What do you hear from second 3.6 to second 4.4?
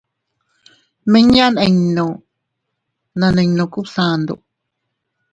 Kubsandu.